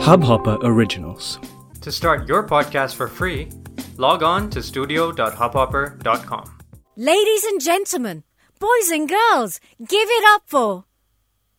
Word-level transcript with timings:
Hubhopper 0.00 0.58
Originals. 0.62 1.38
To 1.82 1.92
start 1.92 2.28
your 2.28 2.42
podcast 2.46 2.94
for 2.94 3.08
free, 3.08 3.48
log 3.96 4.22
on 4.22 4.48
to 4.50 4.62
studio.hubhopper.com. 4.62 6.50
Ladies 6.96 7.44
and 7.44 7.60
gentlemen, 7.60 8.22
boys 8.58 8.90
and 8.90 9.08
girls, 9.08 9.60
give 9.78 10.08
it 10.18 10.24
up 10.34 10.42
for 10.46 10.84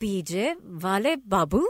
PJ 0.00 0.54
Wale 0.82 1.16
Babu. 1.26 1.66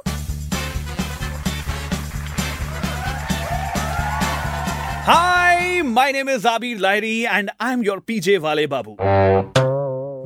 Hi, 5.06 5.82
my 5.82 6.10
name 6.12 6.28
is 6.28 6.44
Abir 6.44 6.78
Lahiri 6.78 7.26
and 7.26 7.50
I'm 7.60 7.82
your 7.82 8.00
PJ 8.00 8.38
वाले 8.40 8.66
बाबू 8.74 8.96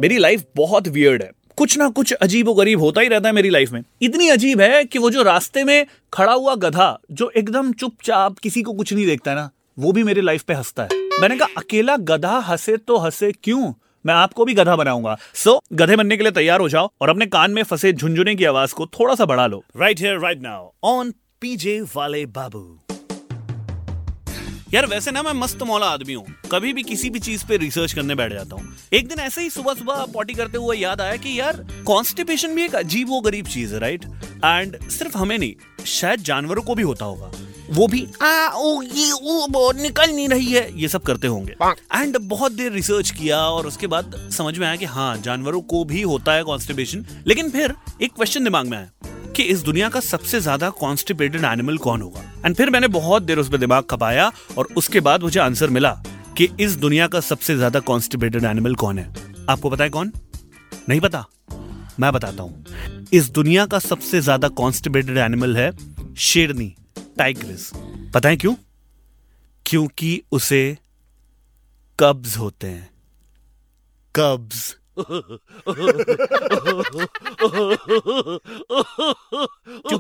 मेरी 0.03 0.19
life 0.19 0.45
बहुत 0.57 0.89
weird 0.97 1.23
है 1.23 1.31
कुछ 1.58 1.78
ना 1.78 1.90
कुछ 1.90 2.14
अजीब 2.14 2.50
और 2.50 2.56
गरीब 2.56 2.80
होता 2.80 3.02
ही 3.02 3.08
रहता 3.08 3.30
है 3.30 3.36
मेरी 3.36 3.50
लाइफ 3.50 3.72
में। 3.72 3.84
इतनी 4.02 4.30
अजीब 4.30 4.62
है 4.62 4.84
कि 4.86 5.00
वो 5.00 5.10
जो 5.10 5.24
रास्ते 5.24 5.64
में 5.64 5.86
खड़ा 6.14 6.34
हुआ 6.34 6.56
गधा 6.56 6.98
जो 7.12 7.30
एकदम 7.30 7.72
चुपचाप 7.74 8.38
किसी 8.38 8.62
को 8.62 8.74
कुछ 8.74 8.94
नहीं 8.94 9.06
देखता 9.06 9.32
है 9.32 9.38
ना 9.38 9.50
वो 9.80 9.92
भी 9.92 10.04
मेरी 10.04 10.22
लाइफ 10.22 10.44
पे 10.44 10.54
हंसता 10.54 10.84
है। 10.84 10.90
मैंने 11.22 11.38
कहा 11.38 11.48
अकेला 11.58 11.98
गधा 11.98 12.38
हंसे 12.40 12.78
तो 12.78 12.98
हंसे 12.98 13.32
क्यों? 13.32 13.74
मैं 14.06 14.14
आपको 14.14 14.46
भी 14.46 14.54
गधा 14.54 14.76
बनाऊँगा। 14.76 15.18
सो 15.34 15.52
so, 15.52 15.62
गधे 15.74 15.96
बनने 15.96 16.18
के 16.18 16.24
लिए 16.24 16.32
तैयार 16.32 16.60
हो 16.60 16.70
जाओ 16.70 16.90
और 17.02 17.10
अपने 17.10 17.26
कान 17.26 17.52
में 17.52 17.64
फंसे 17.64 17.94
झुंझुने 17.94 18.36
की 18.36 18.46
आवाज़ 18.46 18.74
को 18.74 18.86
थोड़ा 18.86 19.16
सा 19.16 19.26
बढ़ा 19.26 19.48
लो। 19.48 19.64
Right 19.78 20.00
here 20.00 20.20
right 20.20 20.42
now 20.42 20.70
on 20.84 21.12
PJ 21.42 21.82
वाले 21.96 22.26
बाबू। 22.26 22.83
यार 24.74 24.86
वैसे 24.86 25.12
ना 25.12 25.22
मैं 25.24 25.32
मस्त 25.34 25.64
मौला 25.64 25.86
आदमी 25.86 26.14
हूँ। 26.14 26.26
कभी 26.52 26.72
भी 26.74 26.84
किसी 26.84 27.10
भी 27.10 27.20
चीज़ 27.20 27.46
पे 27.48 27.58
रिसर्च 27.58 27.94
करने 27.94 28.16
बैठ 28.16 28.32
जाता 28.34 28.56
हूँ। 28.56 28.76
एक 28.94 29.08
दिन 29.08 29.20
ऐसे 29.20 29.42
ही 29.42 29.50
सुबह 29.50 29.74
सुबह 29.74 30.06
पॉटी 30.14 30.34
करते 30.34 30.58
हुए 30.58 30.78
याद 30.78 31.02
आया 31.02 31.16
कि 31.16 31.40
यार 31.40 31.58
कॉन्स्टिपेशन 31.88 32.56
भी 32.56 32.64
एक 32.64 32.76
अजीब 32.76 33.10
वो 33.10 33.20
गरीब 33.22 33.48
चीज़ 33.48 33.74
है 33.74 33.80
राइट 33.80 34.06
एंड 34.46 34.78
सिर्फ़ 34.90 35.18
हमें 35.18 35.38
नहीं 35.38 35.54
शायद 35.86 36.22
जानवरों 36.22 36.64
को 36.64 36.76
भी 36.76 36.84
होता 36.84 37.06
होगा। 37.06 37.32
वो 37.70 37.88
भी 37.88 38.06
आ 38.22 38.48
ओ 38.50 38.82
ये 38.82 39.12
ओ 39.12 39.46
वो 39.52 39.72
निकल 39.74 40.12
नहीं 40.12 40.28
रही 40.30 40.52
है। 40.52 40.68
ये 40.82 40.88
सब 40.88 41.04
करते 41.04 41.28
होंगे। 41.28 41.56
एंड 41.94 42.18
बहुत 42.20 42.52
देर 42.52 42.72
रिसर्च 42.72 43.12
किया 43.12 43.40
और 43.40 43.68
उसके 43.68 43.88
बाद 43.88 44.20
समझ 44.32 44.58
में 44.58 44.68
आया 44.68 44.76
कि 44.76 44.86
हाँ 44.88 45.16
जानवरों 45.20 45.62
को 45.62 45.84
भी 45.86 46.02
होता 46.02 46.34
है 46.34 46.44
कॉन्स्टिपेशन 46.44 47.06
लेकिन 47.28 47.50
फिर 47.50 47.76
एक 48.02 48.14
क्वेश्चन 48.14 48.44
दिमाग 48.44 48.68
में 48.68 48.78
आया। 48.78 48.90
कि 49.36 49.44
इस 49.44 49.62
दुनिया 49.64 49.90
का 49.90 50.00
सबसे 50.00 50.40
ज़्यादा 50.40 50.70
कॉन्स्टिपेटेड 50.70 51.44
एनिमल 51.44 51.78
कौन 51.78 52.02
होगा? 52.02 52.22
एंड 52.46 52.56
फिर 52.56 52.70
मैंने 52.70 52.88
बहुत 52.90 53.24
देर 53.24 53.40
उस 53.40 53.50
पर 53.50 53.58
दिमाग 53.58 53.84
खपाया 53.84 54.32
और 54.58 54.68
उसके 54.78 55.00
बाद 55.00 55.24
मुझे 55.24 55.40
आंसर 55.40 55.70
मिला 55.70 55.92
कि 56.38 56.50
इस 56.60 56.76
दुनिया 56.76 57.08
का 57.08 57.20
सबसे 57.20 57.56
ज़्यादा 57.56 57.80
कॉन्स्टिपेटेड 57.82 58.44
एनिमल 58.44 58.76
कौन 58.76 59.00
है। 59.00 59.08
आपको 59.50 59.70
पता 59.70 59.84
है 59.84 59.90
कौन? 59.90 60.12
नहीं 60.90 61.00
पता? 61.00 61.26
मैं 62.00 62.12
बताता 62.14 62.44
हूँ। 62.44 63.10
इस 63.14 63.30
दुनिया 63.30 63.66
का 63.66 63.80
सबसे 63.80 64.22
ज़्यादा 64.22 64.48
कॉन्स्टिपेटेड 64.52 65.18
एनिमल 65.18 65.58
है 65.58 65.72
शेरनी 66.20 66.74
टाइग्रिस 67.18 67.70
पता 68.14 68.30
है 68.30 68.38
क्यों? 68.38 68.56
क्योंकि 69.66 70.22
उसे 70.32 70.78
कब्ज 72.00 72.36
होते 72.38 72.68
हैं। 72.68 72.90
कब्ज 74.16 74.56
to 74.96 75.40